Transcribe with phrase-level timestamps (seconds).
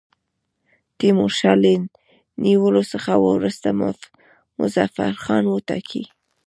[0.97, 1.73] تیمورشاه له
[2.43, 3.67] نیولو څخه وروسته
[4.59, 6.03] مظفرخان وټاکی.